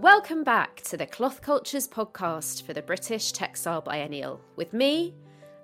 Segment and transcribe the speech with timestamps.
[0.00, 5.12] Welcome back to the Cloth Cultures podcast for the British Textile Biennial with me,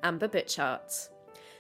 [0.03, 1.09] Amber Butchart.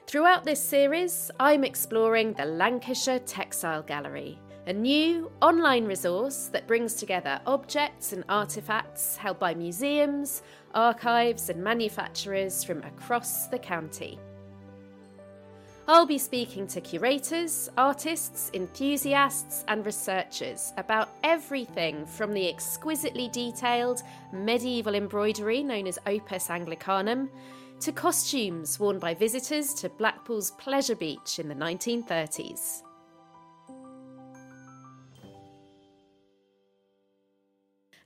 [0.06, 6.92] Throughout this series, I'm exploring the Lancashire Textile Gallery, a new online resource that brings
[6.96, 10.43] together objects and artefacts held by museums,
[10.74, 14.18] archives, and manufacturers from across the county.
[15.88, 24.02] I'll be speaking to curators, artists, enthusiasts, and researchers about everything from the exquisitely detailed
[24.32, 27.30] medieval embroidery known as Opus Anglicanum
[27.78, 32.82] to costumes worn by visitors to Blackpool's Pleasure Beach in the 1930s.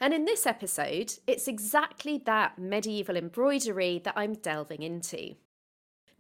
[0.03, 5.37] And in this episode, it's exactly that medieval embroidery that I'm delving into.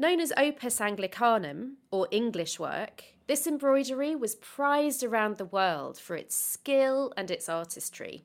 [0.00, 6.16] Known as Opus Anglicanum, or English work, this embroidery was prized around the world for
[6.16, 8.24] its skill and its artistry.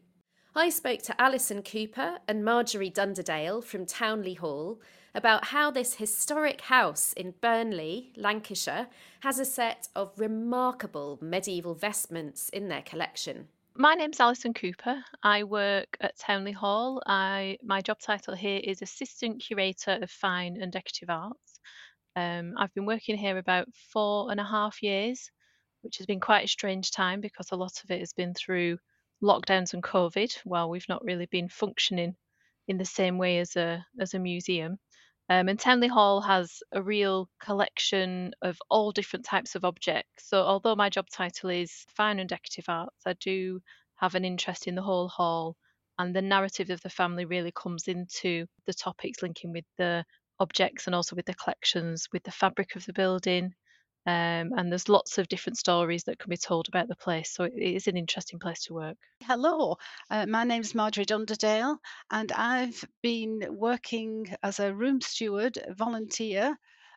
[0.56, 4.80] I spoke to Alison Cooper and Margery Dunderdale from Towneley Hall
[5.14, 8.88] about how this historic house in Burnley, Lancashire,
[9.20, 13.50] has a set of remarkable medieval vestments in their collection.
[13.76, 15.04] My name's Alison Cooper.
[15.24, 17.04] I work at Towneley Hall.
[17.06, 21.55] I my job title here is Assistant Curator of Fine and Decorative Arts.
[22.16, 25.30] Um, I've been working here about four and a half years,
[25.82, 28.78] which has been quite a strange time because a lot of it has been through
[29.22, 32.16] lockdowns and COVID, while we've not really been functioning
[32.68, 34.78] in the same way as a as a museum.
[35.28, 40.30] Um, and Towneley Hall has a real collection of all different types of objects.
[40.30, 43.60] So, although my job title is Fine and Decorative Arts, I do
[43.96, 45.58] have an interest in the whole hall,
[45.98, 50.06] and the narrative of the family really comes into the topics linking with the
[50.40, 53.54] objects and also with the collections, with the fabric of the building.
[54.08, 57.34] Um, and there's lots of different stories that can be told about the place.
[57.34, 58.98] So it is an interesting place to work.
[59.24, 59.78] Hello,
[60.12, 61.78] uh, my name is Margery Dunderdale,
[62.12, 66.56] and I've been working as a room steward volunteer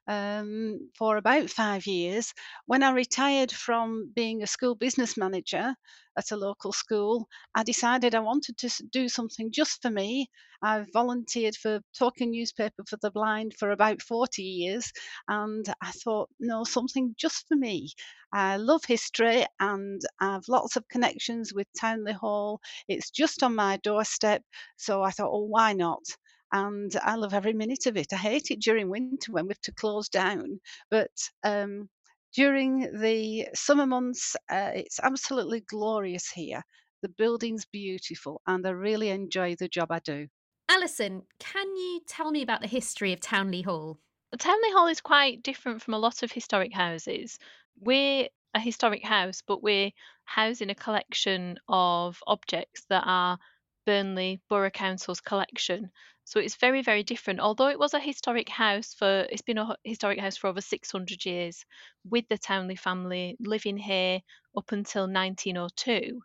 [0.08, 2.32] um, for about five years.
[2.66, 5.74] When I retired from being a school business manager
[6.16, 10.28] at a local school, I decided I wanted to do something just for me.
[10.62, 14.91] I've volunteered for Talking Newspaper for the Blind for about 40 years,
[15.28, 17.90] and I thought, no, something just for me.
[18.32, 22.60] I love history and I've lots of connections with Towneley Hall.
[22.88, 24.42] It's just on my doorstep,
[24.76, 26.02] so I thought, oh, why not?
[26.53, 28.12] And I love every minute of it.
[28.12, 30.60] I hate it during winter when we have to close down,
[30.91, 31.10] but
[31.44, 31.88] um,
[32.34, 36.62] during the summer months, uh, it's absolutely glorious here.
[37.03, 40.28] The building's beautiful, and I really enjoy the job I do.
[40.69, 43.98] Alison, can you tell me about the history of Towneley Hall?
[44.37, 47.38] Towneley Hall is quite different from a lot of historic houses.
[47.81, 49.91] We're a historic house, but we're
[50.25, 53.38] housing a collection of objects that are
[53.87, 55.91] Burnley Borough Council's collection.
[56.28, 57.40] So it's very, very different.
[57.40, 61.24] Although it was a historic house for, it's been a historic house for over 600
[61.26, 61.64] years
[62.04, 64.20] with the Towneley family living here
[64.56, 66.22] up until 1902.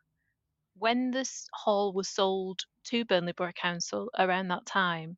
[0.75, 5.17] When this hall was sold to Burnley Borough Council around that time,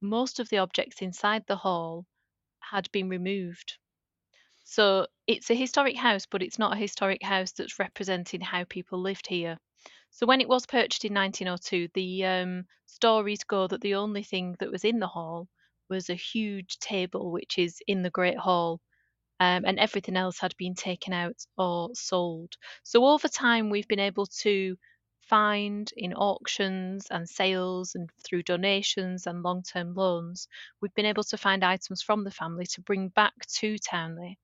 [0.00, 2.06] most of the objects inside the hall
[2.60, 3.78] had been removed.
[4.64, 9.00] So it's a historic house, but it's not a historic house that's representing how people
[9.00, 9.58] lived here.
[10.10, 14.56] So when it was purchased in 1902, the um, stories go that the only thing
[14.60, 15.48] that was in the hall
[15.88, 18.80] was a huge table, which is in the Great Hall,
[19.40, 22.54] um, and everything else had been taken out or sold.
[22.82, 24.76] So over time, we've been able to
[25.22, 30.48] find in auctions and sales and through donations and long term loans,
[30.80, 34.36] we've been able to find items from the family to bring back to Towneley.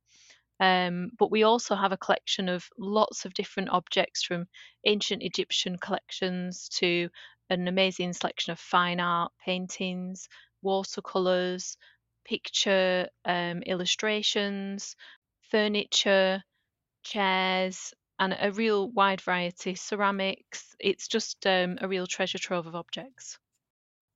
[0.61, 4.47] Um, but we also have a collection of lots of different objects from
[4.87, 7.09] ancient Egyptian collections to
[7.51, 10.29] an amazing selection of fine art, paintings,
[10.63, 11.77] watercolors,
[12.25, 14.97] picture um, illustrations,
[15.51, 16.43] furniture,
[17.03, 20.75] chairs, and a real wide variety ceramics.
[20.79, 23.39] It's just um, a real treasure trove of objects.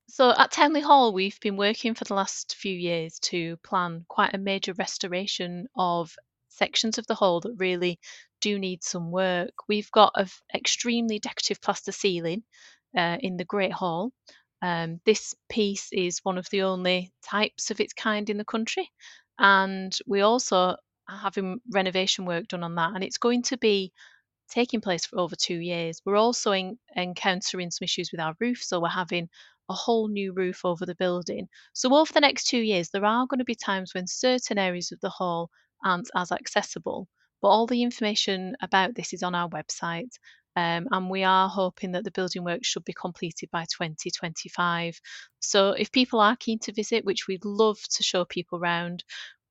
[0.09, 4.35] So at Towneley Hall, we've been working for the last few years to plan quite
[4.35, 6.17] a major restoration of
[6.59, 7.99] sections of the hall that really
[8.41, 9.53] do need some work.
[9.69, 12.43] We've got an extremely decorative plaster ceiling
[12.97, 14.13] uh, in the Great Hall.
[14.61, 18.91] Um, this piece is one of the only types of its kind in the country,
[19.39, 20.79] and we also are
[21.09, 23.93] having renovation work done on that, and it's going to be
[24.51, 26.01] taking place for over two years.
[26.05, 29.29] We're also in, encountering some issues with our roof, so we're having
[29.69, 31.49] a whole new roof over the building.
[31.73, 34.93] So, over the next two years, there are going to be times when certain areas
[34.93, 35.51] of the hall
[35.85, 37.09] aren't as accessible.
[37.41, 40.11] But all the information about this is on our website.
[40.57, 45.01] Um, and we are hoping that the building work should be completed by 2025.
[45.41, 49.05] So if people are keen to visit, which we'd love to show people around,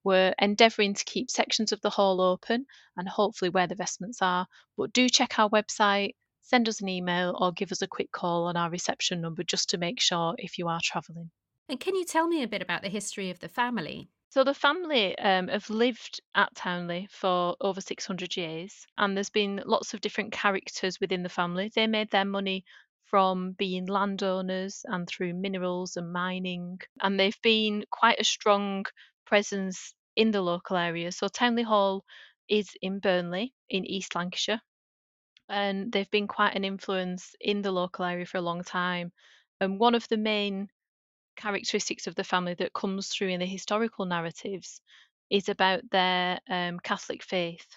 [0.04, 2.66] we're endeavouring to keep sections of the hall open
[2.98, 4.48] and hopefully where the vestments are.
[4.78, 8.46] But do check our website, send us an email, or give us a quick call
[8.46, 11.32] on our reception number just to make sure if you are travelling.
[11.70, 14.10] And can you tell me a bit about the history of the family?
[14.30, 19.62] So the family um, have lived at Towneley for over 600 years, and there's been
[19.66, 21.68] lots of different characters within the family.
[21.76, 22.64] They made their money
[23.04, 28.86] from being landowners and through minerals and mining, and they've been quite a strong
[29.26, 31.12] presence in the local area.
[31.12, 32.06] So Towneley Hall
[32.48, 34.62] is in Burnley in East Lancashire,
[35.50, 39.12] and they've been quite an influence in the local area for a long time.
[39.60, 40.70] And one of the main
[41.38, 44.82] characteristics of the family that comes through in the historical narratives
[45.30, 47.68] is about their um, Catholic faith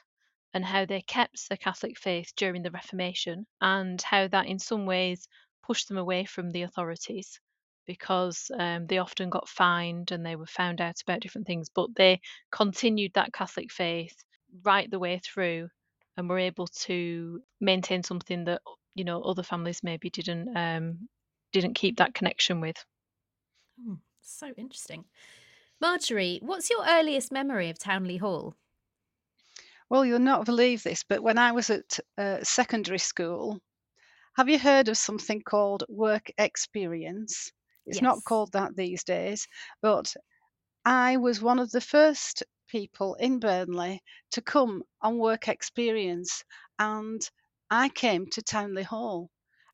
[0.55, 4.87] and how they kept the Catholic faith during the Reformation and how that in some
[4.87, 5.29] ways
[5.65, 7.41] pushed them away from the authorities
[7.87, 11.89] because um, they often got fined and they were found out about different things, but
[11.97, 12.21] they
[12.53, 14.17] continued that Catholic faith
[14.65, 15.69] right the way through
[16.17, 18.63] and were able to maintain something that
[18.95, 21.09] you know other families maybe didn't um,
[21.53, 22.85] didn't keep that connection with.
[23.87, 25.07] Oh, so interesting.
[25.81, 28.57] Margery, what's your earliest memory of Towneley Hall?
[29.91, 33.61] Well, you'll not believe this, but when I was at uh, secondary school,
[34.37, 37.53] have you heard of something called work experience?
[37.87, 38.03] It's Yes.
[38.03, 39.49] not called that these days,
[39.83, 40.15] but
[40.85, 46.45] I was one of the first people in Burnley to come on work experience,
[46.79, 47.21] and
[47.71, 49.31] I came to Towneley Hall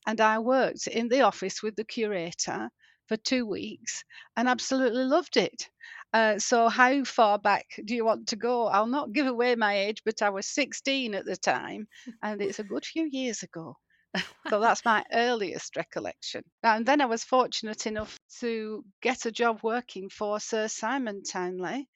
[0.06, 2.70] and I worked in the office with the curator
[3.06, 4.04] for two weeks
[4.36, 5.68] and absolutely loved it.
[6.12, 8.66] Uh, so, how far back do you want to go?
[8.66, 11.88] I'll not give away my age, but I was 16 at the time,
[12.22, 13.76] and it's a good few years ago.
[14.48, 16.44] So that's my earliest recollection.
[16.62, 21.86] And then I was fortunate enough to get a job working for Sir Simon Towneley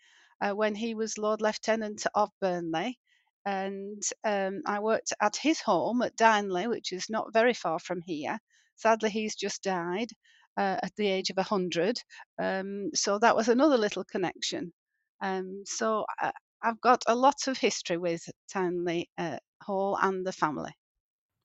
[0.41, 2.99] uh, when he was Lord Lieutenant of Burnley.
[3.47, 8.03] And um, I worked at his home at Darnley, which is not very far from
[8.03, 8.39] here.
[8.77, 10.11] Sadly, he's just died
[10.57, 11.99] uh, at the age of 100.
[12.41, 14.73] Um, so that was another little connection.
[15.21, 16.33] Um, so I,
[16.63, 18.23] I've got a lot of history with
[18.55, 20.73] Towneley uh, Hall and the family.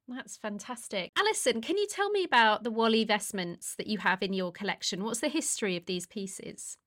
[0.08, 1.12] That's fantastic.
[1.18, 5.04] Alison, can you tell me about the Whalley vestments that you have in your collection?
[5.04, 6.78] What's the history of these pieces?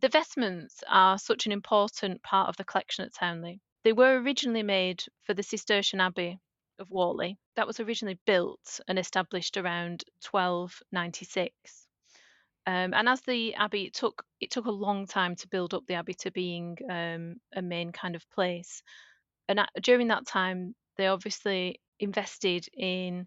[0.00, 3.60] The vestments are such an important part of the collection at Towneley.
[3.84, 6.38] They were originally made for the Cistercian Abbey
[6.78, 7.38] of Whalley.
[7.56, 11.86] That was originally built and established around 1296.
[12.66, 15.84] Um, and as the abbey it took it took a long time to build up
[15.86, 18.82] the abbey to being um, a main kind of place.
[19.48, 23.26] And at, during that time, they obviously invested in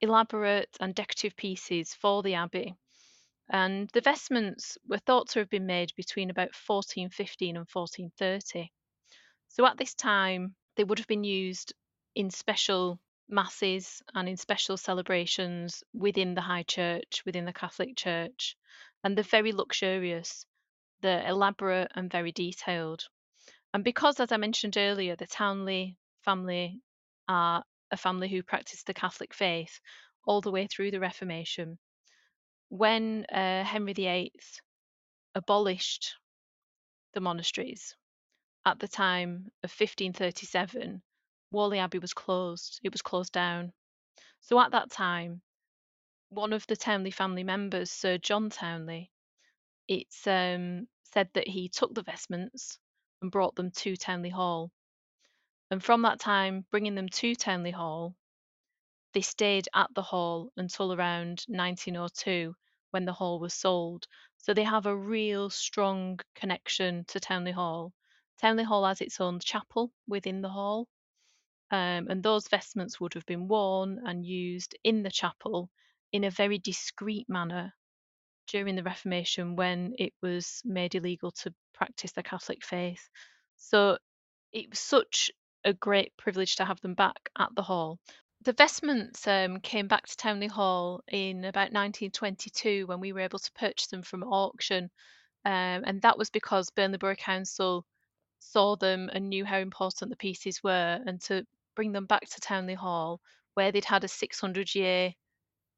[0.00, 2.74] elaborate and decorative pieces for the abbey.
[3.50, 8.70] And the vestments were thought to have been made between about 1415 and 1430.
[9.48, 11.72] So at this time, they would have been used
[12.18, 12.98] in special
[13.28, 18.56] masses and in special celebrations within the high church, within the Catholic Church.
[19.04, 20.44] And they're very luxurious,
[21.00, 23.04] they're elaborate and very detailed.
[23.72, 25.94] And because, as I mentioned earlier, the Towneley
[26.24, 26.80] family
[27.28, 29.78] are a family who practiced the Catholic faith
[30.26, 31.78] all the way through the Reformation,
[32.68, 34.32] when uh, Henry VIII
[35.36, 36.16] abolished
[37.14, 37.94] the monasteries
[38.66, 41.00] at the time of 1537,
[41.50, 42.80] Whalley Abbey was closed.
[42.82, 43.72] It was closed down.
[44.40, 45.42] So at that time,
[46.28, 49.10] one of the Towneley family members, Sir John Towneley,
[49.88, 52.78] it's um, said that he took the vestments
[53.22, 54.70] and brought them to Towneley Hall.
[55.70, 58.14] And from that time, bringing them to Towneley Hall,
[59.14, 62.54] they stayed at the hall until around 1902
[62.90, 64.06] when the hall was sold.
[64.36, 67.92] So they have a real strong connection to Towneley Hall.
[68.42, 70.86] Towneley Hall has its own chapel within the hall,
[71.70, 75.70] um, and those vestments would have been worn and used in the chapel
[76.12, 77.74] in a very discreet manner
[78.48, 83.08] during the Reformation when it was made illegal to practice the Catholic faith.
[83.58, 83.98] So
[84.52, 85.30] it was such
[85.64, 87.98] a great privilege to have them back at the hall.
[88.44, 93.40] The vestments um, came back to Towneley Hall in about 1922 when we were able
[93.40, 94.90] to purchase them from auction.
[95.44, 97.84] Um, and that was because Burnley Borough Council
[98.38, 101.00] saw them and knew how important the pieces were.
[101.04, 101.44] And to
[101.78, 103.20] bring them back to Towneley Hall,
[103.54, 105.12] where they'd had a 600 year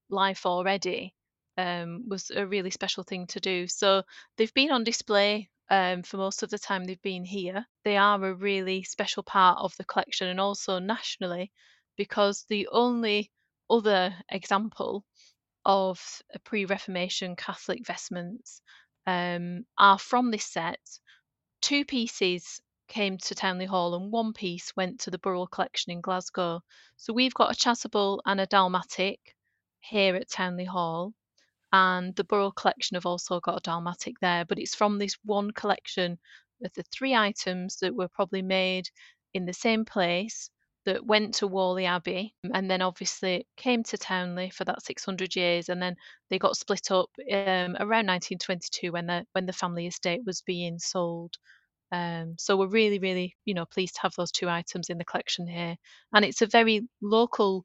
[0.08, 1.14] life already,
[1.58, 3.68] um, was a really special thing to do.
[3.68, 4.04] So
[4.38, 7.66] they've been on display um, for most of the time they've been here.
[7.84, 11.52] They are a really special part of the collection and also nationally
[11.98, 13.30] because the only
[13.68, 15.04] other example
[15.66, 16.00] of
[16.44, 18.62] pre Reformation Catholic vestments
[19.06, 20.80] um, are from this set.
[21.60, 26.02] Two pieces came to Towneley Hall and one piece went to the Burrell collection in
[26.02, 26.60] Glasgow.
[26.96, 29.18] So we've got a chasuble and a dalmatic
[29.80, 31.14] here at Towneley Hall
[31.72, 35.52] and the Burrell collection have also got a dalmatic there, but it's from this one
[35.52, 36.18] collection
[36.64, 38.88] of the three items that were probably made
[39.34, 40.50] in the same place
[40.84, 45.68] that went to Whalley Abbey and then obviously came to Towneley for that 600 years
[45.68, 45.94] and then
[46.28, 50.78] they got split up um, around 1922 when the when the family estate was being
[50.78, 51.36] sold.
[51.92, 55.04] Um, so we're really really you know pleased to have those two items in the
[55.04, 55.76] collection here
[56.14, 57.64] and it's a very local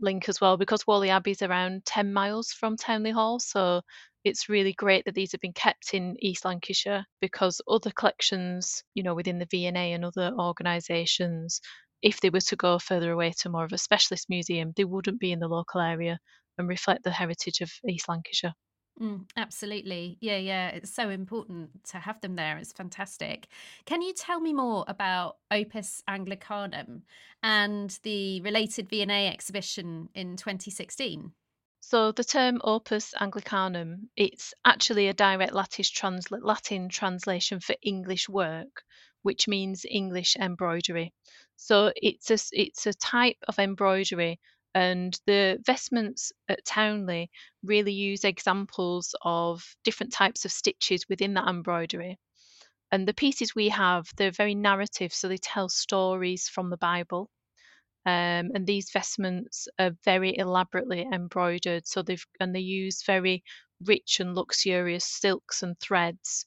[0.00, 3.38] link as well because Whalley Abbey is around 10 miles from Towneley Hall.
[3.40, 3.82] So
[4.24, 9.02] it's really great that these have been kept in East Lancashire because other collections, you
[9.02, 11.60] know, within the V&A and other organisations,
[12.02, 15.20] if they were to go further away to more of a specialist museum, they wouldn't
[15.20, 16.18] be in the local area
[16.58, 18.54] and reflect the heritage of East Lancashire.
[19.00, 20.16] Mm, absolutely.
[20.20, 20.68] Yeah, yeah.
[20.70, 22.56] It's so important to have them there.
[22.56, 23.48] It's fantastic.
[23.84, 27.02] Can you tell me more about Opus Anglicanum
[27.42, 31.32] and the related V&A exhibition in 2016?
[31.80, 38.82] So the term Opus Anglicanum, it's actually a direct Latin translation for English work,
[39.22, 41.12] which means English embroidery.
[41.56, 44.40] So it's a, it's a type of embroidery
[44.76, 47.30] and the vestments at Towneley
[47.62, 52.18] really use examples of different types of stitches within that embroidery.
[52.92, 57.30] And the pieces we have, they're very narrative, so they tell stories from the Bible.
[58.04, 63.44] Um, and these vestments are very elaborately embroidered, so they've and they use very
[63.82, 66.44] rich and luxurious silks and threads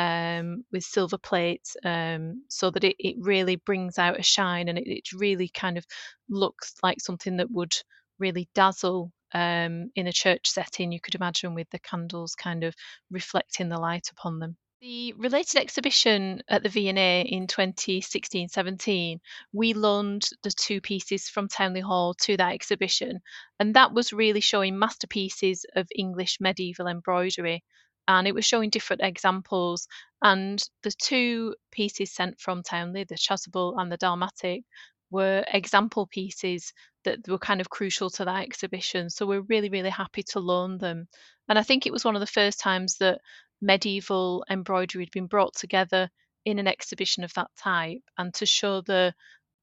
[0.00, 4.78] um, with silver plates um, so that it, it really brings out a shine and
[4.78, 5.84] it, it really kind of
[6.28, 7.74] looks like something that would
[8.18, 12.74] really dazzle um, in a church setting, you could imagine, with the candles kind of
[13.10, 14.56] reflecting the light upon them.
[14.80, 19.20] The related exhibition at the V&A in 2016-17,
[19.52, 23.20] we loaned the two pieces from Towneley Hall to that exhibition,
[23.58, 27.62] and that was really showing masterpieces of English medieval embroidery
[28.08, 29.86] and it was showing different examples.
[30.22, 34.64] And the two pieces sent from Towneley, the chasuble and the dalmatic,
[35.10, 36.72] were example pieces
[37.04, 39.10] that were kind of crucial to that exhibition.
[39.10, 41.08] So we're really, really happy to loan them.
[41.48, 43.20] And I think it was one of the first times that
[43.60, 46.10] medieval embroidery had been brought together
[46.44, 49.14] in an exhibition of that type and to show the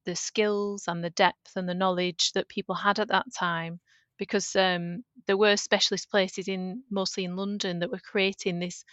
[0.06, 3.80] the skills and the depth and the knowledge that people had at that time
[4.18, 8.84] because um, there were specialist places in mostly in London that were creating this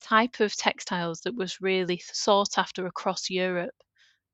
[0.00, 3.74] type of textiles that was really sought after across Europe,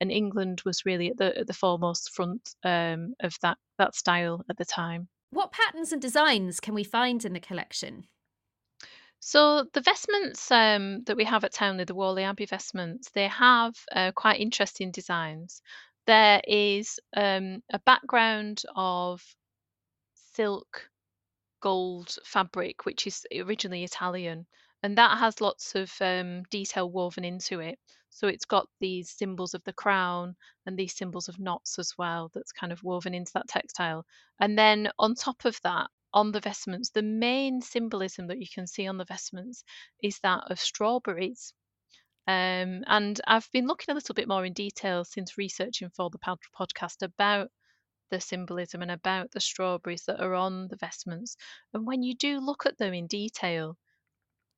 [0.01, 4.45] and England was really at the at the foremost front um, of that that style
[4.49, 5.09] at the time.
[5.31, 8.05] What patterns and designs can we find in the collection?
[9.21, 13.75] So the vestments um, that we have at Towneley, the Whalley Abbey vestments, they have
[13.95, 15.61] uh, quite interesting designs.
[16.07, 19.23] There is um, a background of
[20.41, 20.89] silk
[21.61, 24.47] gold fabric, which is originally Italian,
[24.83, 27.79] and that has lots of um, detail woven into it.
[28.09, 32.31] So it's got these symbols of the crown and these symbols of knots as well,
[32.33, 34.07] that's kind of woven into that textile.
[34.41, 38.67] And then on top of that, on the vestments, the main symbolism that you can
[38.67, 39.63] see on the vestments
[40.03, 41.53] is that of strawberries.
[42.27, 46.19] Um, and I've been looking a little bit more in detail since researching for the
[46.19, 47.51] podcast about
[48.11, 51.37] the symbolism and about the strawberries that are on the vestments.
[51.73, 53.77] And when you do look at them in detail,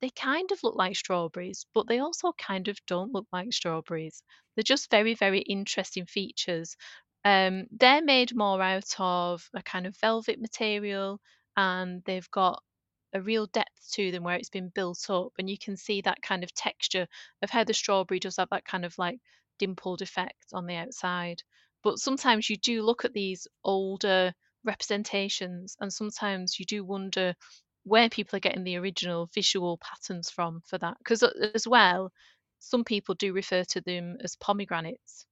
[0.03, 4.23] they kind of look like strawberries, but they also kind of don't look like strawberries.
[4.55, 6.77] They're just very, very interesting features.
[7.25, 11.21] Um, they're made more out of a kind of velvet material
[11.57, 12.63] and they've got
[13.15, 16.23] a real depth to them where it's been built up and you can see that
[16.23, 17.07] kind of texture
[17.43, 19.21] of how the strawberry does have that kind of like
[19.59, 21.43] dimpled effect on the outside
[21.83, 24.35] but sometimes you do look at these older
[24.65, 27.35] representations and sometimes you do wonder
[27.85, 32.13] where people are getting the original visual patterns from for that because as well
[32.61, 35.27] some people do refer to them as pomegranates.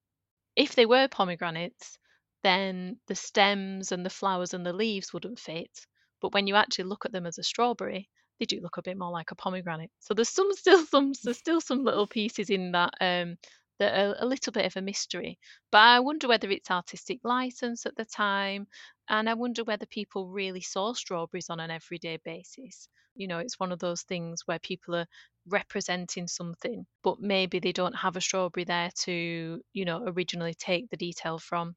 [0.57, 1.99] If they were pomegranates
[2.43, 5.87] then the stems and the flowers and the leaves wouldn't fit
[6.21, 8.97] but when you actually look at them as a strawberry they do look a bit
[8.97, 9.91] more like a pomegranate.
[10.01, 13.37] So there's some still some there's still some little pieces in that um
[13.81, 15.39] that are a little bit of a mystery.
[15.73, 18.69] But I wonder whether it's artistic license at the time,
[19.09, 22.89] and I wonder whether people really saw strawberries on an everyday basis.
[23.17, 25.07] You know, it's one of those things where people are
[25.49, 30.91] representing something, but maybe they don't have a strawberry there to, you know, originally take
[30.91, 31.75] the detail from.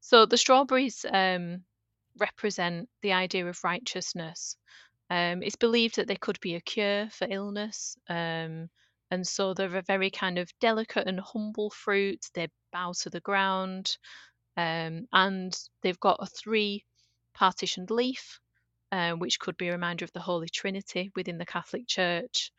[0.00, 1.62] So the strawberries um,
[2.18, 4.56] represent the idea of righteousness.
[5.08, 7.96] Um, it's believed that they could be a cure for illness.
[8.08, 8.68] Um,
[9.10, 12.26] and so they're a very kind of delicate and humble fruit.
[12.34, 13.96] They bow to the ground.
[14.56, 16.84] Um, and they've got a three
[17.32, 18.40] partitioned leaf,
[18.90, 22.50] uh, which could be a reminder of the Holy Trinity within the Catholic Church.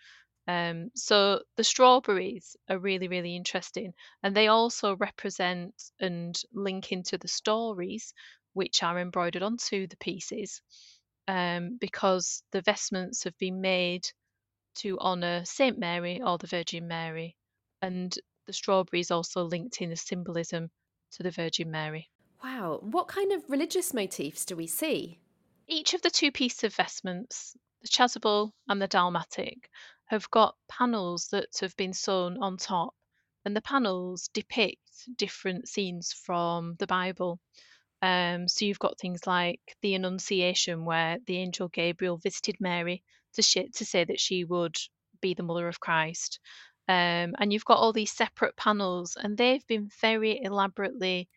[0.48, 7.18] Um, so the strawberries are really, really interesting, and they also represent and link into
[7.18, 8.14] the stories
[8.54, 10.62] which are embroidered onto the pieces
[11.28, 14.10] um, because the vestments have been made
[14.80, 17.36] to honour Saint Mary or the Virgin Mary,
[17.82, 20.70] and the strawberries also linked in the symbolism
[21.12, 22.10] to the Virgin Mary.
[22.44, 25.20] Wow, what kind of religious motifs do we see?
[25.68, 29.70] Each of the two pieces of vestments, the chasuble and the dalmatic,
[30.06, 32.96] have got panels that have been sewn on top,
[33.46, 34.80] and the panels depict
[35.18, 37.40] different scenes from the Bible.
[38.02, 43.42] Um, so you've got things like the Annunciation, where the angel Gabriel visited Mary to
[43.42, 44.78] sh- to say that she would
[45.22, 46.40] be the mother of Christ.
[46.88, 51.30] Um, and you've got all these separate panels, and they've been very elaborately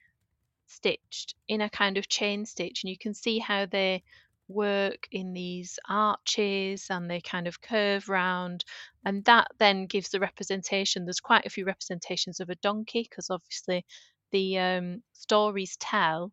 [0.67, 4.03] stitched in a kind of chain stitch, and you can see how they
[4.49, 8.65] work in these arches and they kind of curve round
[9.05, 13.31] and that then gives the representation there's quite a few representations of a donkey because
[13.31, 13.85] obviously
[14.31, 16.33] the um, stories tell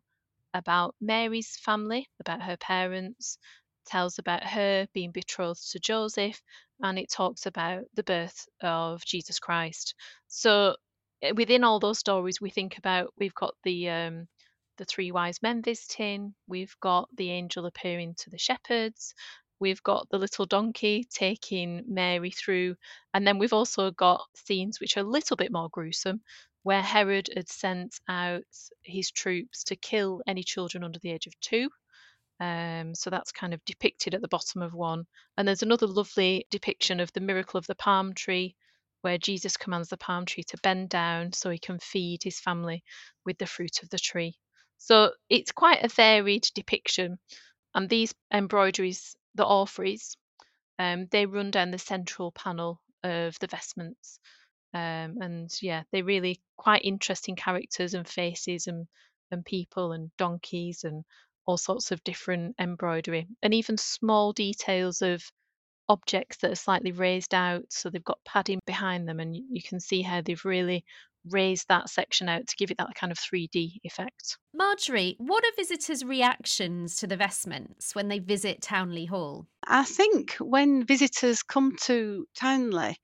[0.54, 3.38] about Mary's family, about her parents,
[3.90, 6.40] tells about her being betrothed to Joseph,
[6.82, 9.94] and it talks about the birth of Jesus Christ.
[10.28, 10.76] So
[11.22, 14.28] eh, within all those stories, we think about we've got the um,
[14.78, 19.14] the three wise men visiting, we've got the angel appearing to the shepherds,
[19.60, 22.76] we've got the little donkey taking Mary through,
[23.14, 26.20] and then we've also got scenes which are a little bit more gruesome,
[26.62, 28.44] where Herod had sent out
[28.82, 31.68] his troops to kill any children under the age of two.
[32.40, 35.06] Um, so that's kind of depicted at the bottom of one.
[35.36, 38.56] And there's another lovely depiction of the miracle of the palm tree,
[39.02, 42.82] where Jesus commands the palm tree to bend down so he can feed his family
[43.26, 44.36] with the fruit of the tree.
[44.78, 47.18] So it's quite a varied depiction.
[47.74, 50.16] And these embroideries, the orphreys,
[50.78, 54.18] um, they run down the central panel of the vestments.
[54.72, 58.86] Um, and yeah, they're really quite interesting characters and faces and,
[59.30, 61.04] and people and donkeys and
[61.50, 65.20] all sorts of different embroidery and even small details of
[65.88, 67.64] objects that are slightly raised out.
[67.70, 70.84] So they've got padding behind them, and you, you can see how they've really
[71.28, 74.38] raised that section out to give it that kind of 3D effect.
[74.54, 79.46] Margery, what are visitors' reactions to the vestments when they visit Towneley Hall?
[79.66, 82.94] I think when visitors come to Towneley,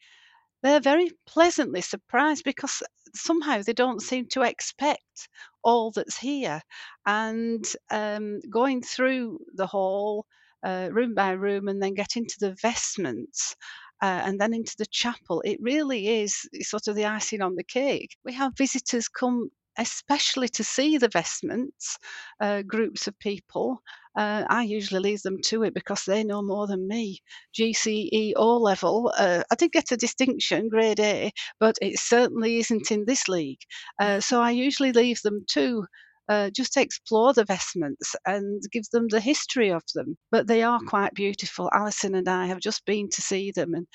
[0.62, 2.82] they're very pleasantly surprised because
[3.16, 5.28] somehow they don't seem to expect
[5.62, 6.60] all that's here.
[7.06, 10.26] And um, going through the hall,
[10.64, 13.56] uh, room by room, and then get into the vestments,
[14.02, 15.42] uh, and then into the chapel.
[15.44, 18.16] It really is sort of the icing on the cake.
[18.24, 21.98] We have visitors come especially to see the vestments,
[22.40, 23.82] uh, groups of people.
[24.16, 27.18] Uh, I usually leave them to it because they know more than me.
[27.52, 32.90] GCE O level, uh, I did get a distinction, grade A, but it certainly isn't
[32.90, 33.60] in this league.
[34.00, 35.86] Uh, so I usually leave them to
[36.28, 40.16] uh, just explore the vestments and give them the history of them.
[40.30, 41.70] But they are quite beautiful.
[41.72, 43.86] Alison and I have just been to see them, and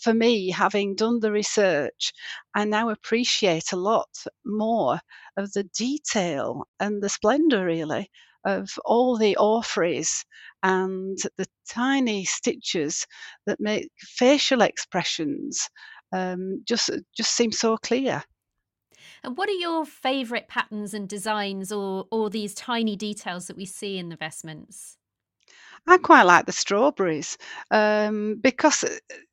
[0.00, 2.12] for me, having done the research,
[2.54, 4.08] I now appreciate a lot
[4.44, 5.00] more
[5.36, 8.10] of the detail and the splendour, really,
[8.44, 10.24] of all the orphreys
[10.62, 13.06] and the tiny stitches
[13.46, 15.68] that make facial expressions
[16.12, 18.22] um, just just seem so clear.
[19.22, 23.66] And what are your favourite patterns and designs or, or these tiny details that we
[23.66, 24.96] see in the vestments?
[25.86, 27.38] I quite like the strawberries
[27.70, 28.84] um, because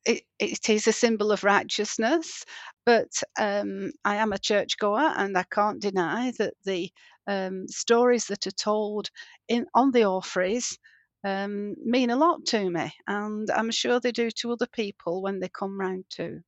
[0.04, 2.44] it, it is a symbol of righteousness.
[2.84, 6.90] But um, I am a churchgoer, and I can't deny that the
[7.28, 9.10] um, stories that are told
[9.46, 10.76] in on the orphreys
[11.24, 15.38] um, mean a lot to me, and I'm sure they do to other people when
[15.38, 16.40] they come round too.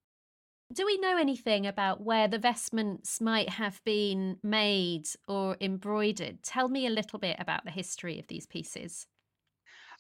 [0.73, 6.45] Do we know anything about where the vestments might have been made or embroidered?
[6.45, 9.09] Tell me a little bit about the history of these pieces.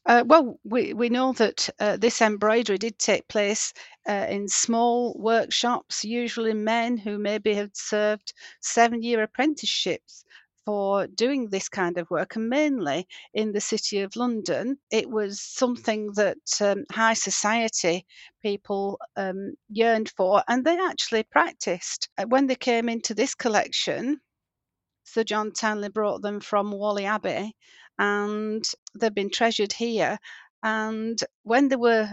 [0.06, 3.74] Uh, well, we, we know that uh, this embroidery did take place
[4.08, 10.24] uh, in small workshops, usually men who maybe had served seven year apprenticeships
[10.64, 14.78] for doing this kind of work, and mainly in the city of London.
[14.90, 18.06] It was something that um, high society
[18.42, 22.08] people um, yearned for, and they actually practiced.
[22.18, 24.20] Uh, when they came into this collection,
[25.04, 27.54] Sir John Towneley brought them from Whalley Abbey,
[27.98, 30.18] and they've been treasured here.
[30.62, 32.12] And when they were,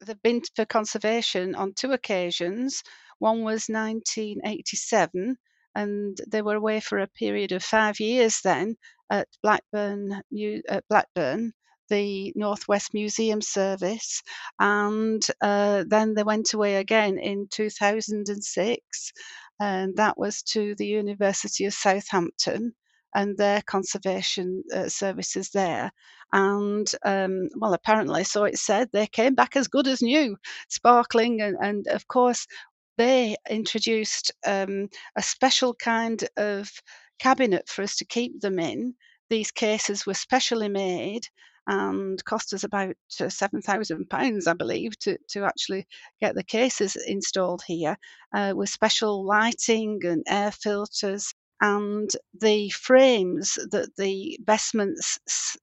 [0.00, 2.82] they've been for conservation on two occasions.
[3.18, 5.36] One was 1987,
[5.76, 8.76] and they were away for a period of five years then
[9.10, 10.22] at Blackburn,
[10.68, 11.52] at Blackburn,
[11.88, 14.22] the Northwest Museum Service,
[14.58, 19.12] and uh, then they went away again in 2006,
[19.60, 22.74] and that was to the University of Southampton
[23.14, 25.90] and their conservation uh, services there.
[26.32, 30.36] And um, well, apparently, so it said, they came back as good as new,
[30.68, 32.46] sparkling, and, and of course,
[32.96, 36.70] they introduced um, a special kind of
[37.18, 38.94] cabinet for us to keep them in.
[39.30, 41.22] These cases were specially made
[41.66, 45.86] and cost us about uh, seven thousand pounds, I believe, to to actually
[46.20, 47.96] get the cases installed here
[48.34, 51.34] uh, with special lighting and air filters.
[51.60, 55.18] And the frames that the vestments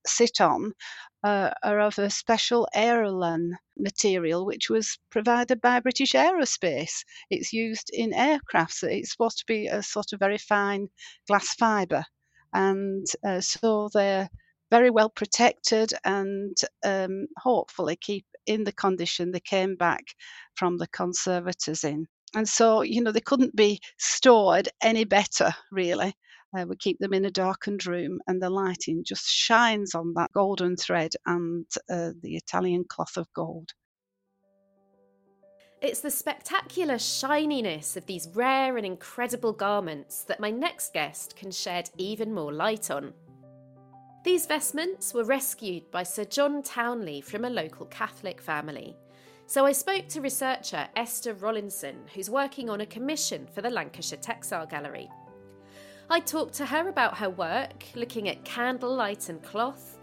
[0.05, 0.73] sit on
[1.23, 7.03] uh, are of a special Aerolan material, which was provided by British Aerospace.
[7.29, 8.73] It's used in aircraft.
[8.73, 10.87] So it's supposed to be a sort of very fine
[11.27, 12.05] glass fibre.
[12.53, 14.29] And uh, so they're
[14.69, 20.03] very well protected and um, hopefully keep in the condition they came back
[20.55, 22.07] from the conservators in.
[22.35, 26.15] And so, you know, they couldn't be stored any better, really.
[26.55, 30.31] Uh, we keep them in a darkened room, and the lighting just shines on that
[30.33, 33.71] golden thread and uh, the Italian cloth of gold.
[35.81, 41.51] It's the spectacular shininess of these rare and incredible garments that my next guest can
[41.51, 43.13] shed even more light on.
[44.23, 48.95] These vestments were rescued by Sir John Towneley from a local Catholic family.
[49.47, 54.19] So I spoke to researcher Esther Rollinson, who's working on a commission for the Lancashire
[54.19, 55.09] Textile Gallery.
[56.09, 59.97] I talked to her about her work, looking at candlelight and cloth,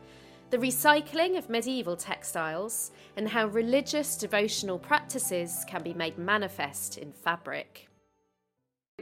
[0.51, 7.13] the recycling of medieval textiles, and how religious devotional practices can be made manifest in
[7.13, 7.89] fabric.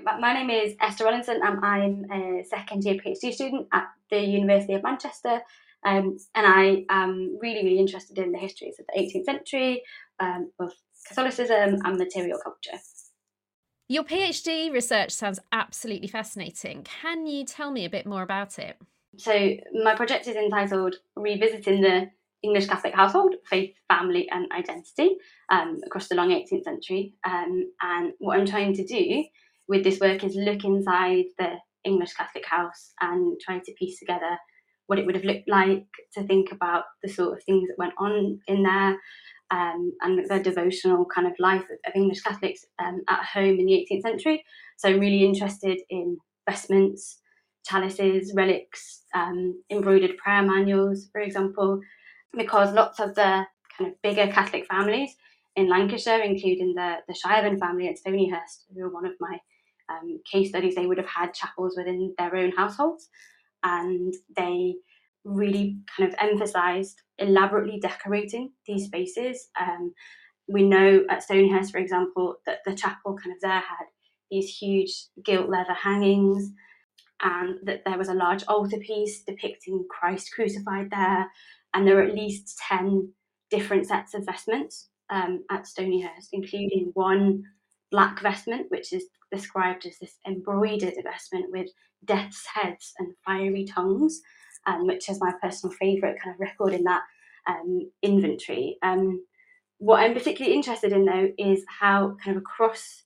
[0.04, 4.74] My name is Esther Rollinson and I'm a second year PhD student at the University
[4.74, 5.40] of Manchester.
[5.84, 9.82] Um, and I am really, really interested in the histories of the 18th century,
[10.20, 10.72] um, of
[11.06, 12.78] Catholicism and material culture.
[13.90, 16.82] Your PhD research sounds absolutely fascinating.
[16.82, 18.76] Can you tell me a bit more about it?
[19.16, 22.10] So, my project is entitled Revisiting the
[22.42, 25.16] English Catholic Household, Faith, Family and Identity
[25.48, 27.14] um, across the long 18th century.
[27.24, 29.24] Um, and what I'm trying to do
[29.68, 34.36] with this work is look inside the English Catholic house and try to piece together
[34.86, 37.94] what it would have looked like to think about the sort of things that went
[37.98, 38.98] on in there
[39.50, 43.86] um, and the devotional kind of life of, English Catholics um, at home in the
[43.90, 44.44] 18th century.
[44.76, 47.20] So I'm really interested in vestments,
[47.64, 51.80] chalices, relics, um, embroidered prayer manuals, for example,
[52.36, 55.16] because lots of the kind of bigger Catholic families
[55.56, 59.38] in Lancashire, including the, the Shireburn family at Stonyhurst, who are one of my
[59.88, 63.08] um, case studies, they would have had chapels within their own households,
[63.64, 64.74] and they
[65.24, 69.48] really kind of emphasised elaborately decorating these spaces.
[69.60, 69.92] Um,
[70.48, 73.86] we know at Stonyhurst, for example, that the chapel kind of there had
[74.30, 76.50] these huge gilt leather hangings,
[77.20, 81.26] and that there was a large altarpiece depicting Christ crucified there,
[81.74, 83.12] and there were at least 10
[83.50, 87.42] different sets of vestments um, at Stonyhurst, including one
[87.90, 91.68] black vestment, which is described as this embroidered vestment with
[92.04, 94.20] death's heads and fiery tongues,
[94.68, 97.02] um, which is my personal favourite kind of record in that
[97.48, 98.76] um, inventory.
[98.82, 99.24] Um,
[99.78, 103.04] what I'm particularly interested in, though, is how kind of across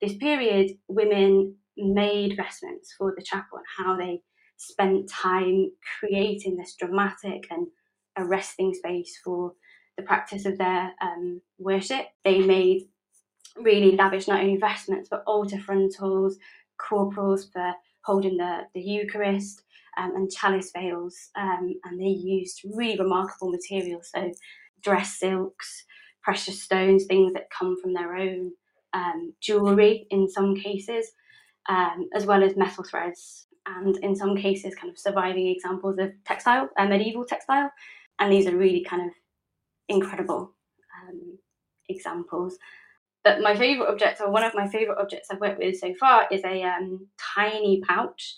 [0.00, 4.22] this period, women made vestments for the chapel and how they
[4.56, 7.66] spent time creating this dramatic and
[8.16, 9.52] arresting space for
[9.96, 12.06] the practice of their um, worship.
[12.24, 12.82] They made
[13.56, 16.38] really lavish not only vestments but altar frontals,
[16.78, 17.72] corporals for
[18.04, 19.62] holding the, the Eucharist,
[19.98, 21.30] um, and chalice veils.
[21.36, 24.32] Um, and they used really remarkable materials, so
[24.82, 25.84] dress silks,
[26.22, 28.52] precious stones, things that come from their own
[28.92, 31.12] um, jewellery in some cases,
[31.68, 33.46] um, as well as metal threads.
[33.66, 37.70] And in some cases, kind of surviving examples of textile, uh, medieval textile.
[38.18, 39.14] And these are really kind of
[39.88, 40.52] incredible
[41.00, 41.38] um,
[41.88, 42.58] examples.
[43.24, 46.26] But my favourite object, or one of my favourite objects I've worked with so far,
[46.30, 48.34] is a um, tiny pouch,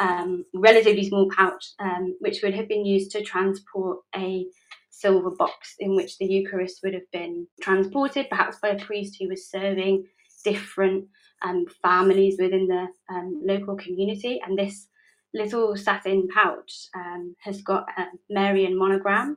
[0.00, 4.46] um, relatively small pouch, um, which would have been used to transport a
[4.90, 9.28] silver box in which the Eucharist would have been transported, perhaps by a priest who
[9.28, 10.04] was serving
[10.44, 11.04] different
[11.42, 14.40] um, families within the um, local community.
[14.44, 14.88] And this
[15.32, 19.36] little satin pouch um, has got a Marian monogram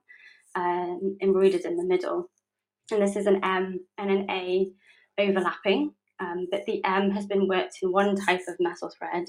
[1.21, 2.29] embroidered in the middle.
[2.91, 4.69] And this is an M and an A
[5.17, 9.27] overlapping, um, but the M has been worked in one type of metal thread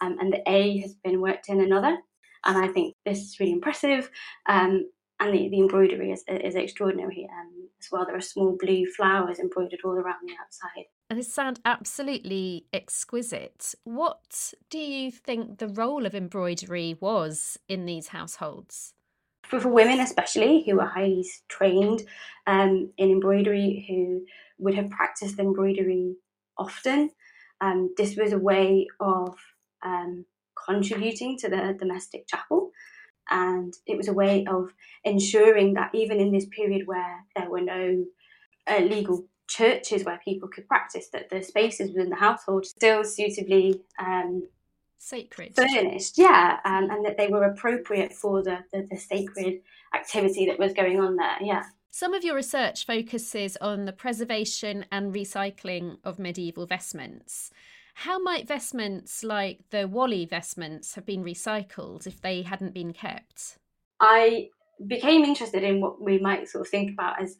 [0.00, 1.96] um, and the A has been worked in another.
[2.44, 4.10] And I think this is really impressive.
[4.48, 4.88] Um,
[5.18, 8.04] and the, the embroidery is, is extraordinary um, as well.
[8.04, 10.86] There are small blue flowers embroidered all around the outside.
[11.08, 13.74] And this sound absolutely exquisite.
[13.84, 18.92] What do you think the role of embroidery was in these households?
[19.48, 22.02] For, for women, especially who are highly trained
[22.46, 24.24] um, in embroidery, who
[24.58, 26.16] would have practiced embroidery
[26.58, 27.10] often,
[27.60, 29.36] um, this was a way of
[29.84, 30.24] um,
[30.66, 32.70] contributing to the domestic chapel.
[33.30, 34.72] And it was a way of
[35.04, 38.04] ensuring that even in this period where there were no
[38.66, 43.80] uh, legal churches where people could practice, that the spaces within the household still suitably
[43.98, 44.42] um,
[44.98, 49.60] sacred furnished, yeah, um, and that they were appropriate for the, the, the sacred
[49.94, 51.62] activity that was going on there, yeah.
[51.90, 57.50] Some of your research focuses on the preservation and recycling of medieval vestments.
[57.94, 63.56] How might vestments like the Whalley vestments have been recycled if they hadn't been kept?
[64.00, 64.50] I
[64.86, 67.38] became interested in what we might sort of think about as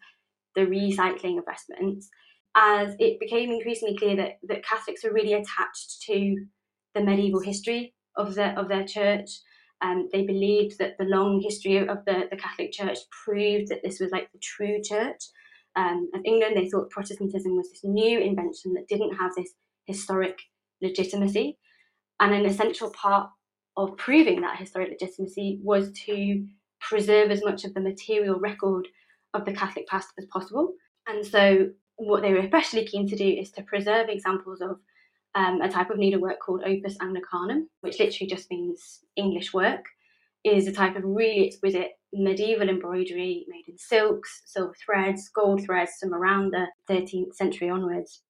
[0.54, 2.08] the recycling of vestments,
[2.54, 6.46] as it became increasingly clear that, that Catholics were really attached to
[6.96, 9.30] the medieval history of their of their church.
[9.82, 14.00] Um, they believed that the long history of the, the Catholic Church proved that this
[14.00, 15.22] was like the true church
[15.76, 16.56] um, of England.
[16.56, 19.52] They thought Protestantism was this new invention that didn't have this
[19.84, 20.38] historic
[20.80, 21.58] legitimacy.
[22.20, 23.28] And an essential part
[23.76, 26.46] of proving that historic legitimacy was to
[26.80, 28.88] preserve as much of the material record
[29.34, 30.72] of the Catholic past as possible.
[31.06, 34.78] And so, what they were especially keen to do is to preserve examples of
[35.36, 39.84] um, a type of needlework called opus anglicanum, which literally just means English work,
[40.44, 45.92] is a type of really exquisite medieval embroidery made in silks, silver threads, gold threads,
[46.00, 48.22] from around the 13th century onwards.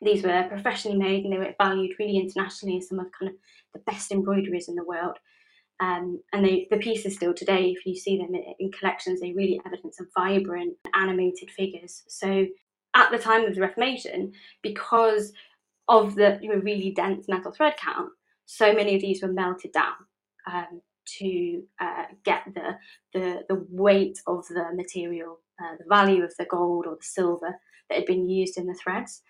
[0.00, 3.36] These were professionally made and they were valued really internationally as some of kind of
[3.74, 5.18] the best embroideries in the world.
[5.80, 9.32] Um, and they, the pieces still today, if you see them in, in collections, they
[9.32, 12.04] really evidence some vibrant, animated figures.
[12.06, 12.46] So
[12.94, 15.32] at the time of the Reformation, because
[15.90, 18.10] of the you know, really dense metal thread count,
[18.46, 19.94] so many of these were melted down
[20.50, 20.80] um,
[21.18, 22.76] to uh, get the,
[23.12, 27.56] the, the weight of the material, uh, the value of the gold or the silver
[27.88, 29.22] that had been used in the threads.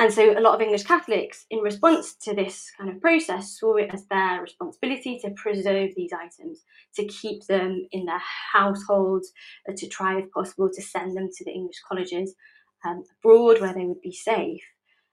[0.00, 3.74] And so a lot of English Catholics, in response to this kind of process, saw
[3.74, 6.62] it as their responsibility to preserve these items,
[6.94, 9.32] to keep them in their households,
[9.68, 12.36] uh, to try, if possible, to send them to the English colleges
[12.84, 14.62] um, abroad where they would be safe.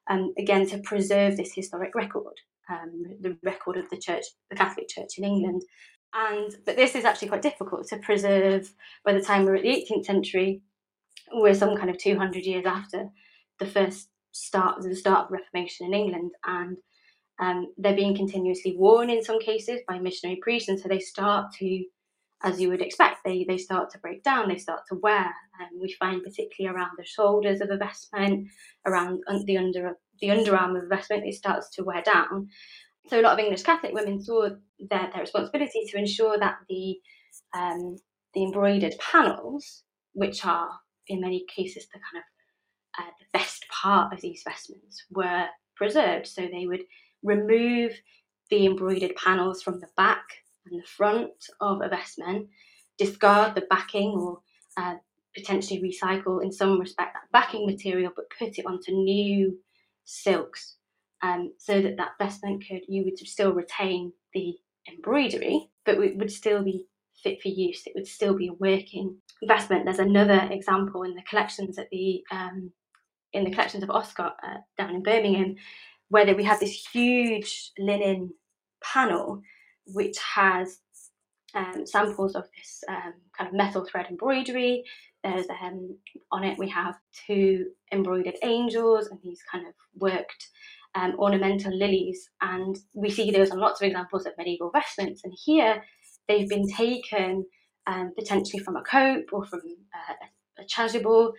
[0.09, 2.35] Um, again, to preserve this historic record,
[2.69, 5.63] um, the record of the church, the Catholic Church in England.
[6.13, 8.71] And but this is actually quite difficult to preserve
[9.03, 10.61] by the time we're at the 18th century.
[11.33, 13.09] We're some kind of 200 years after
[13.59, 16.77] the first start of the start of Reformation in England, and
[17.39, 21.51] um, they're being continuously worn in some cases by missionary priests, and so they start
[21.59, 21.83] to,
[22.43, 25.81] as you would expect, they they start to break down, they start to wear, and
[25.81, 28.47] we find particularly around the shoulders of a vestment,
[28.85, 32.49] around the under the underarm of a vestment, it starts to wear down.
[33.07, 36.97] So a lot of English Catholic women saw their, their responsibility to ensure that the
[37.53, 37.97] um,
[38.33, 40.69] the embroidered panels, which are
[41.07, 45.45] in many cases the kind of uh, the best part of these vestments were
[45.75, 46.27] preserved.
[46.27, 46.83] So they would
[47.23, 47.93] remove
[48.49, 50.23] the embroidered panels from the back
[50.65, 52.47] and the front of a vestment,
[52.97, 54.39] discard the backing or
[54.77, 54.95] uh,
[55.35, 59.57] potentially recycle in some respect that backing material, but put it onto new
[60.05, 60.77] silks
[61.21, 64.55] um, so that that vestment could, you would still retain the
[64.87, 66.85] embroidery, but it would still be
[67.21, 67.83] fit for use.
[67.85, 69.85] It would still be a working vestment.
[69.85, 72.71] There's another example in the collections at the um,
[73.33, 75.55] in the collections of Oscott uh, down in Birmingham,
[76.09, 78.33] where we have this huge linen
[78.81, 79.41] panel
[79.87, 80.79] which has
[81.53, 84.83] um, samples of this um, kind of metal thread embroidery.
[85.23, 85.97] There's um,
[86.31, 86.95] on it we have
[87.27, 90.49] two embroidered angels and these kind of worked
[90.93, 95.21] um, ornamental lilies, and we see those on lots of examples of medieval vestments.
[95.23, 95.83] And here
[96.27, 97.45] they've been taken
[97.87, 99.61] um, potentially from a cope or from
[99.93, 100.13] uh,
[100.59, 101.33] a chasuble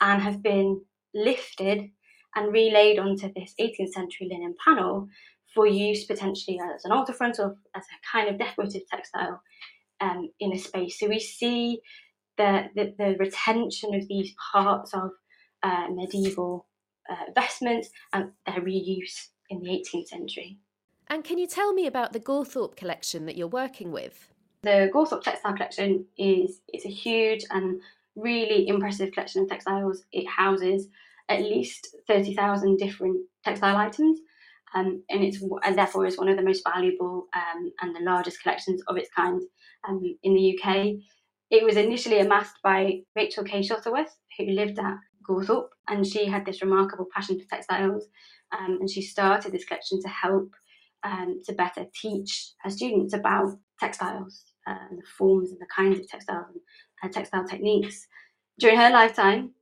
[0.00, 0.80] and have been
[1.14, 1.90] lifted
[2.36, 5.08] and relayed onto this 18th century linen panel
[5.54, 9.42] for use potentially as an altar front or as a kind of decorative textile
[10.00, 10.98] um, in a space.
[10.98, 11.80] So we see
[12.36, 15.10] the, the, the retention of these parts of
[15.62, 16.66] uh, medieval
[17.10, 20.58] uh, vestments and their reuse in the 18th century.
[21.08, 24.28] And can you tell me about the Gawthorpe collection that you're working with?
[24.62, 27.80] The Gawthorpe Textile Collection is it's a huge and
[28.14, 30.04] really impressive collection of textiles.
[30.12, 30.88] It houses
[31.28, 34.20] at least 30,000 different textile items
[34.74, 38.42] um, and it's and therefore is one of the most valuable um, and the largest
[38.42, 39.40] collections of its kind
[39.88, 40.94] um, in the UK.
[41.50, 46.62] It was initially amassed by Rachel Kay-Shuttleworth, who lived at Gawthorpe, and she had this
[46.62, 48.06] remarkable passion for textiles,
[48.56, 50.50] um, and she started this collection to help
[51.02, 55.98] um, to better teach her students about textiles uh, and the forms and the kinds
[55.98, 56.46] of textiles
[57.02, 58.06] and uh, textile techniques.
[58.58, 59.52] During her lifetime,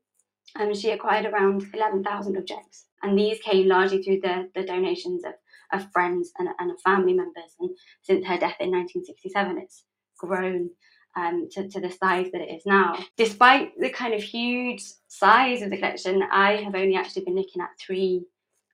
[0.56, 5.34] um, she acquired around 11,000 objects, and these came largely through the, the donations of,
[5.72, 7.54] of friends and, and of family members.
[7.61, 7.70] And
[8.02, 9.84] since her death in 1967, it's
[10.18, 10.70] grown
[11.16, 12.98] um, to, to the size that it is now.
[13.16, 17.62] Despite the kind of huge size of the collection, I have only actually been looking
[17.62, 18.24] at three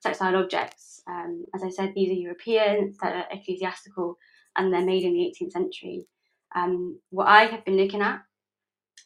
[0.03, 1.03] textile objects.
[1.09, 4.19] Um, as I said, these are European, that are ecclesiastical,
[4.57, 6.07] and they're made in the 18th century.
[6.55, 8.21] Um, what I have been looking at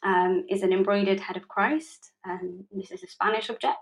[0.03, 2.11] um, is an embroidered head of Christ.
[2.27, 3.77] Um, this is a Spanish object,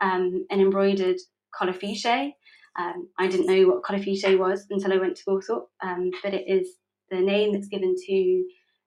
[0.00, 1.18] um, an embroidered
[1.60, 2.32] colifichet.
[2.78, 6.44] Um, I didn't know what colifichet was until I went to Gawthorpe, um, but it
[6.48, 6.68] is
[7.10, 8.44] the name that's given to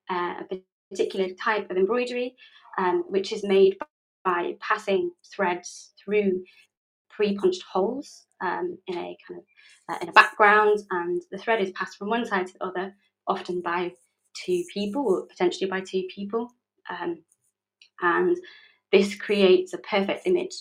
[0.10, 2.36] uh, a particular type of embroidery,
[2.78, 3.78] um, which is made
[4.24, 6.44] by passing threads through
[7.10, 9.44] pre-punched holes in a kind of
[9.90, 12.96] uh, in a background, and the thread is passed from one side to the other,
[13.28, 13.92] often by
[14.46, 16.52] two people, or potentially by two people.
[16.90, 17.24] Um,
[18.02, 18.38] and
[18.92, 20.54] this creates a perfect image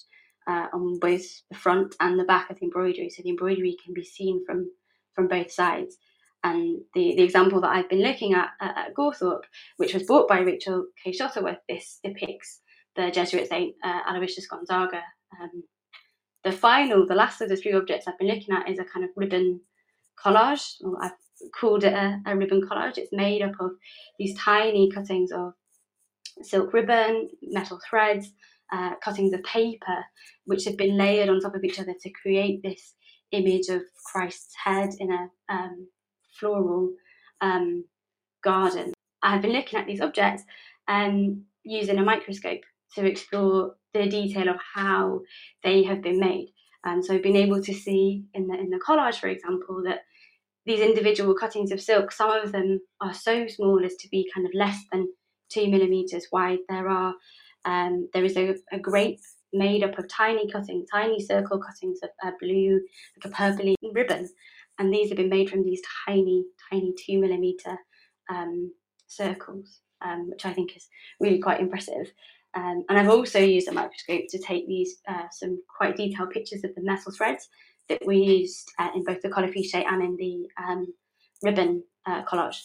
[0.46, 3.10] uh, on both the front and the back of the embroidery.
[3.10, 4.70] So the embroidery can be seen from,
[5.14, 5.96] from both sides.
[6.42, 9.44] And the, the example that I've been looking at uh, at Gawthorpe,
[9.78, 12.60] which was bought by Rachel Kay-Shuttleworth, this depicts
[12.96, 15.02] the Jesuit saint uh, Aloysius Gonzaga.
[15.40, 15.64] Um,
[16.44, 19.04] the final, the last of the three objects I've been looking at is a kind
[19.04, 19.60] of ribbon
[20.22, 20.74] collage.
[20.82, 21.12] Well, I've
[21.58, 22.98] called it a, a ribbon collage.
[22.98, 23.72] It's made up of
[24.18, 25.54] these tiny cuttings of
[26.42, 28.32] silk ribbon, metal threads,
[28.72, 30.04] uh, cuttings of paper,
[30.46, 32.94] which have been layered on top of each other to create this
[33.32, 35.88] image of Christ's head in a um,
[36.38, 36.90] floral
[37.40, 37.84] um,
[38.42, 38.92] garden.
[39.22, 40.42] I have been looking at these objects
[40.88, 42.60] and using a microscope
[42.94, 45.20] to explore the detail of how
[45.62, 46.52] they have been made.
[46.84, 50.00] And so, being able to see in the in the collage, for example, that
[50.66, 54.46] these individual cuttings of silk, some of them are so small as to be kind
[54.46, 55.08] of less than
[55.50, 56.60] two millimeters wide.
[56.68, 57.14] There are
[57.64, 59.20] um, there is a, a, grape
[59.54, 62.78] made up of tiny cuttings, tiny circle cuttings of a blue,
[63.16, 64.28] like a purpley ribbon,
[64.78, 67.78] and these have been made from these tiny, tiny two millimeter
[68.28, 68.70] um,
[69.06, 70.88] circles, um, which I think is
[71.20, 72.12] really quite impressive.
[72.54, 76.64] Um, and I've also used a microscope to take these uh, some quite detailed pictures
[76.64, 77.48] of the metal threads
[77.88, 80.86] that we used uh, in both the colifichet and in the um,
[81.42, 82.60] ribbon uh, collage.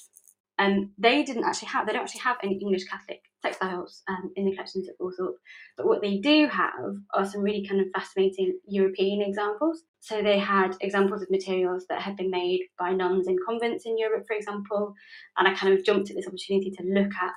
[0.58, 4.44] Um, they didn't actually have, they don't actually have any English Catholic textiles um, in
[4.44, 5.38] the collections at Gawthorpe,
[5.78, 9.84] but what they do have are some really kind of fascinating European examples.
[10.02, 13.98] So they had examples of materials that had been made by nuns in convents in
[13.98, 14.94] Europe, for example,
[15.38, 17.32] and I kind of jumped at this opportunity to look at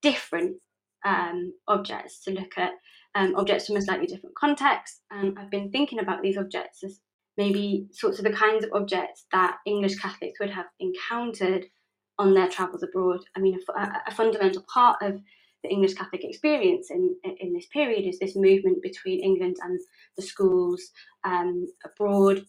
[0.00, 0.56] different
[1.04, 2.72] um, objects, to look at
[3.14, 5.02] um, objects from a slightly different context.
[5.10, 7.00] And I've been thinking about these objects as
[7.36, 11.66] maybe sorts of the kinds of objects that English Catholics would have encountered
[12.18, 13.20] on their travels abroad.
[13.36, 15.20] I mean, a, a fundamental part of
[15.62, 19.78] the English Catholic experience in, in this period is this movement between England and
[20.16, 20.90] the schools
[21.24, 22.44] um, abroad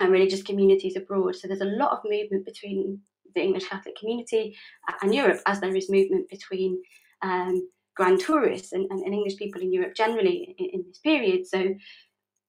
[0.00, 1.36] and religious communities abroad.
[1.36, 3.00] So there's a lot of movement between
[3.34, 4.56] the English Catholic community
[5.02, 6.80] and Europe, as there is movement between
[7.22, 11.46] um, grand tourists and, and, and, English people in Europe generally in, in this period.
[11.46, 11.74] So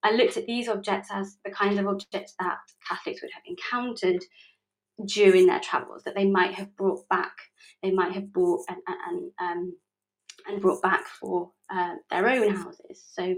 [0.03, 2.57] I looked at these objects as the kinds of objects that
[2.87, 4.23] Catholics would have encountered
[5.05, 7.33] during their travels that they might have brought back,
[7.81, 9.77] they might have bought and and um,
[10.47, 13.03] and brought back for uh, their own houses.
[13.13, 13.35] So,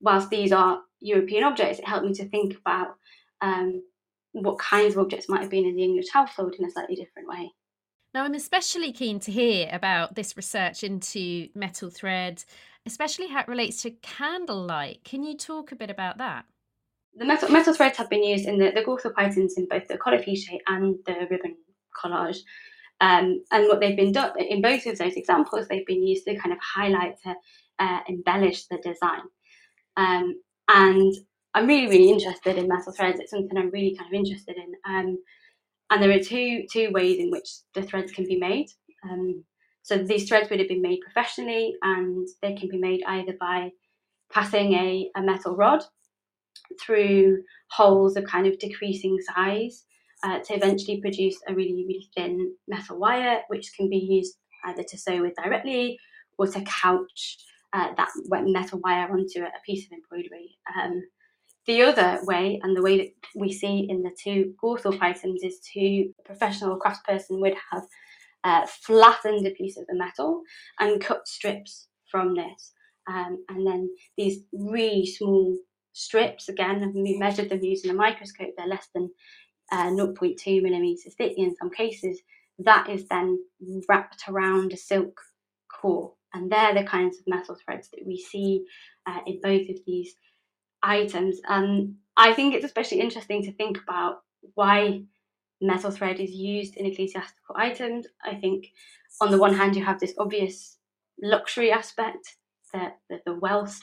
[0.00, 2.94] whilst these are European objects, it helped me to think about
[3.40, 3.82] um,
[4.32, 7.28] what kinds of objects might have been in the English household in a slightly different
[7.28, 7.50] way.
[8.14, 12.44] Now, I'm especially keen to hear about this research into metal thread,
[12.86, 15.04] especially how it relates to candlelight.
[15.04, 16.46] Can you talk a bit about that?
[17.16, 19.98] the metal, metal threads have been used in the, the Gawthorpe items in both the
[19.98, 21.56] colifichet and the ribbon
[21.96, 22.38] collage.
[23.00, 26.36] Um, and what they've been done in both of those examples, they've been used to
[26.36, 27.34] kind of highlight, to
[27.78, 29.22] uh, embellish the design.
[29.96, 31.14] Um, and
[31.54, 33.18] I'm really, really interested in metal threads.
[33.18, 34.74] It's something I'm really kind of interested in.
[34.86, 35.18] Um,
[35.90, 38.66] and there are two two ways in which the threads can be made.
[39.04, 39.44] Um,
[39.86, 43.70] so these threads would have been made professionally, and they can be made either by
[44.32, 45.84] passing a, a metal rod
[46.82, 49.84] through holes of kind of decreasing size
[50.24, 54.82] uh, to eventually produce a really, really thin metal wire, which can be used either
[54.82, 55.96] to sew with directly
[56.36, 57.36] or to couch
[57.72, 60.58] uh, that metal wire onto a piece of embroidery.
[60.76, 61.00] Um,
[61.68, 65.60] the other way, and the way that we see in the two Gawthorpe items, is
[65.74, 67.84] to a professional craftsperson would have
[68.46, 70.40] uh, flattened a piece of the metal
[70.78, 72.72] and cut strips from this.
[73.08, 75.58] Um, and then these really small
[75.92, 79.10] strips, again, we measured them using a microscope, they're less than
[79.72, 82.20] uh, 0.2 millimeters thick in some cases.
[82.60, 83.42] That is then
[83.88, 85.20] wrapped around a silk
[85.68, 86.12] core.
[86.32, 88.64] And they're the kinds of metal threads that we see
[89.06, 90.14] uh, in both of these
[90.84, 91.40] items.
[91.48, 94.20] And I think it's especially interesting to think about
[94.54, 95.02] why
[95.60, 98.06] metal thread is used in ecclesiastical items.
[98.24, 98.66] I think
[99.20, 100.76] on the one hand, you have this obvious
[101.22, 102.36] luxury aspect,
[102.72, 103.80] the, the, the wealth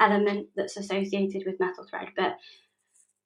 [0.00, 2.08] element that's associated with metal thread.
[2.16, 2.36] But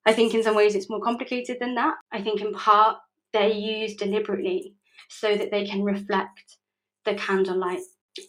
[0.07, 1.95] I think in some ways it's more complicated than that.
[2.13, 2.99] I think in part
[3.33, 4.75] they're used deliberately
[5.09, 6.57] so that they can reflect
[7.05, 7.81] the candlelight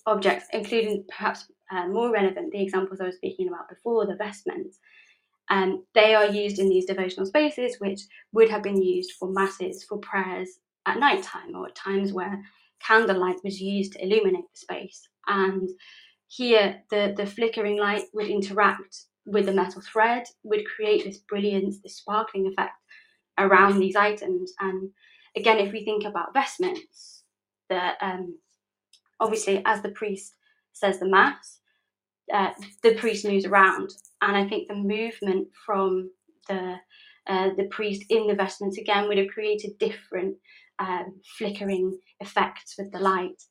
[0.05, 4.79] objects, including perhaps uh, more relevant, the examples I was speaking about before, the vestments.
[5.51, 7.99] Um, they are used in these devotional spaces, which
[8.31, 10.47] would have been used for masses, for prayers
[10.85, 12.41] at night time, or at times where
[12.79, 15.07] candlelight was used to illuminate the space.
[15.27, 15.69] And
[16.27, 21.79] here, the, the flickering light would interact with the metal thread, would create this brilliance,
[21.79, 22.71] this sparkling effect
[23.37, 24.53] around these items.
[24.61, 24.89] And
[25.35, 27.23] again, if we think about vestments,
[27.69, 28.37] that um,
[29.19, 30.35] obviously as the priest
[30.71, 31.59] says the mass,
[32.33, 32.51] uh,
[32.83, 36.11] the priest moves around, and I think the movement from
[36.47, 36.75] the
[37.27, 40.37] uh, the priest in the vestments again would have created different
[40.79, 43.41] um, flickering effects with the light.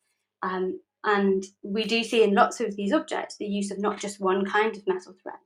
[0.42, 4.20] Um, and we do see in lots of these objects the use of not just
[4.20, 5.36] one kind of metal thread,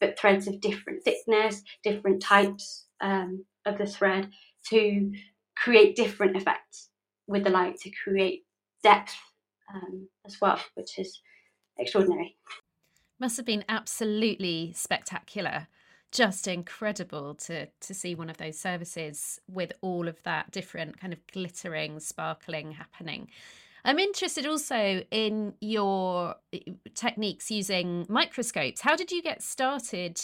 [0.00, 4.28] but threads of different thickness, different types um, of the thread
[4.70, 5.12] to
[5.56, 6.90] create different effects
[7.26, 8.44] with the light to create
[8.82, 9.14] depth
[9.72, 11.20] um, as well, which is
[11.78, 12.36] extraordinary.
[13.20, 15.66] Must have been absolutely spectacular.
[16.10, 21.12] Just incredible to to see one of those services with all of that different kind
[21.12, 23.28] of glittering, sparkling happening.
[23.84, 26.60] I'm interested also in your eh,
[26.94, 28.80] techniques using microscopes.
[28.80, 30.20] How did you get started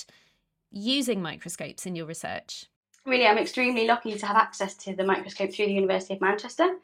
[0.70, 2.66] using microscopes in your research?
[3.07, 6.76] Really, I'm extremely lucky to have access to the microscope through the University of Manchester.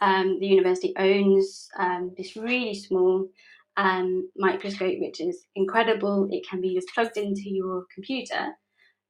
[0.00, 3.28] Um, the university owns um, this really small
[3.76, 6.28] um, microscope, which is incredible.
[6.30, 8.48] It can be just plugged into your computer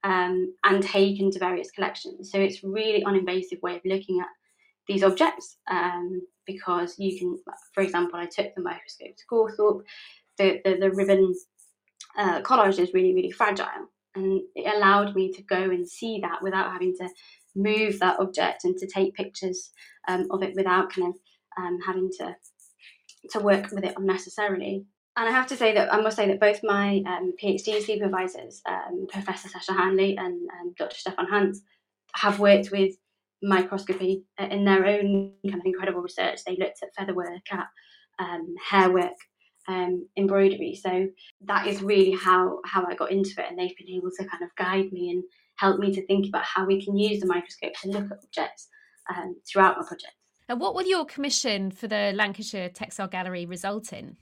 [0.04, 2.30] um, and taken to various collections.
[2.30, 4.28] So it's really uninvasive way of looking at
[4.88, 7.38] these objects um, because you can,
[7.72, 9.82] for example, I took the microscope to Gawthorpe.
[10.38, 11.34] The, the, the ribbon
[12.16, 13.88] uh, collage is really, really fragile.
[14.14, 17.08] And it allowed me to go and see that without having to
[17.54, 19.70] move that object and to take pictures
[20.08, 21.14] um, of it without kind of
[21.58, 22.34] um, having to
[23.30, 24.86] to work with it unnecessarily.
[25.16, 28.62] And I have to say that I must say that both my um, PhD supervisors,
[28.66, 30.96] um, Professor Sasha Handley and um, Dr.
[30.96, 31.58] Stefan Hanß,
[32.14, 32.94] have worked with
[33.42, 36.44] microscopy uh, in their own kind of incredible research.
[36.44, 37.66] They looked at feather work, at
[38.18, 39.16] um, hair work,
[39.68, 40.74] um, embroidery.
[40.74, 41.08] So
[41.44, 44.42] that is really how how I got into it, and they've been able to kind
[44.42, 45.24] of guide me and
[45.56, 48.68] help me to think about how we can use the microscope to look at objects
[49.46, 50.14] throughout my project.
[50.48, 54.16] And what will your commission for the Lancashire Textile Gallery result in?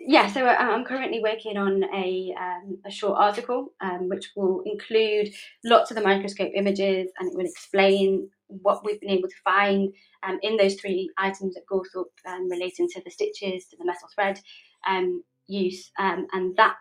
[0.00, 4.62] Yeah, so uh, I'm currently working on a, um, a short article um, which will
[4.64, 5.34] include
[5.64, 9.92] lots of the microscope images and it will explain what we've been able to find
[10.22, 14.08] um, in those three items at Gawthorpe um, relating to the stitches, to the metal
[14.14, 14.40] thread
[14.88, 15.90] um, use.
[15.98, 16.76] Um, and that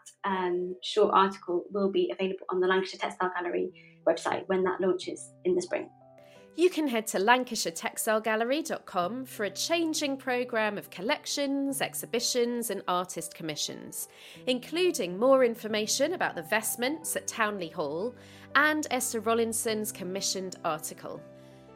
[0.84, 3.72] short article will be available on the Lancashire Textile Gallery
[4.08, 5.90] website when that launches in the spring.
[6.58, 14.08] You can head to lancashiretextilegallery.com for a changing programme of collections, exhibitions, and artist commissions,
[14.48, 18.16] including more information about the vestments at Towneley Hall
[18.56, 21.22] and Esther Rollinson's commissioned article.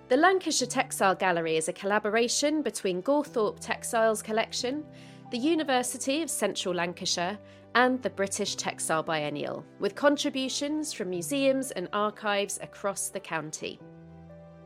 [0.08, 4.84] The Lancashire Textile Gallery is a collaboration between Gawthorpe Textiles Collection,
[5.30, 7.38] the University of Central Lancashire,
[7.76, 13.80] and the British Textile Biennial, with contributions from museums and archives across the county.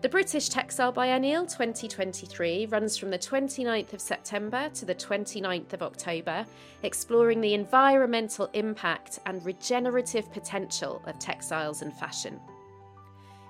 [0.06, 5.82] The British Textile Biennial 2023 runs from the 29th of September to the 29th of
[5.82, 6.46] October,
[6.84, 12.40] exploring the environmental impact and regenerative potential of textiles and fashion.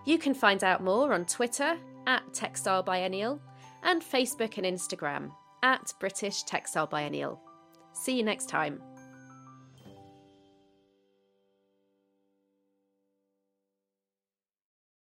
[0.06, 1.76] You can find out more on Twitter
[2.08, 3.42] at Textile Biennial
[3.84, 5.32] and Facebook and Instagram
[5.62, 7.38] at British Textile Biennial.
[7.92, 8.82] See you next time.